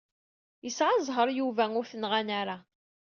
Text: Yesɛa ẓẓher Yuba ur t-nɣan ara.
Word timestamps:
Yesɛa 0.65 0.99
ẓẓher 1.05 1.29
Yuba 1.39 1.63
ur 1.79 1.85
t-nɣan 1.91 2.29
ara. 2.41 2.57